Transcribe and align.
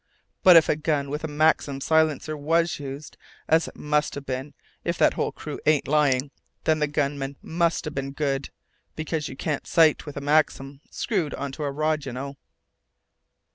But 0.41 0.55
if 0.55 0.67
a 0.67 0.75
gun 0.75 1.11
with 1.11 1.23
a 1.23 1.27
Maxim 1.27 1.79
silencer 1.79 2.35
was 2.35 2.79
used, 2.79 3.17
as 3.47 3.67
it 3.67 3.75
must 3.75 4.15
have 4.15 4.25
been 4.25 4.55
if 4.83 4.97
that 4.97 5.13
whole 5.13 5.31
crew 5.31 5.59
ain't 5.67 5.87
lying, 5.87 6.31
the 6.63 6.87
gunman 6.87 7.35
musta 7.43 7.91
been 7.91 8.13
good, 8.13 8.49
because 8.95 9.29
you 9.29 9.35
can't 9.35 9.67
sight 9.67 10.07
with 10.07 10.17
a 10.17 10.19
Maxim 10.21 10.81
screwed 10.89 11.35
onto 11.35 11.61
a 11.61 11.71
rod, 11.71 12.07
you 12.07 12.13
know." 12.13 12.37